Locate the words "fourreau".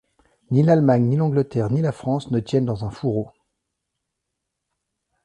2.89-3.29